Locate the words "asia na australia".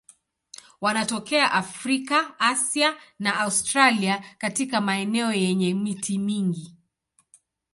2.39-4.23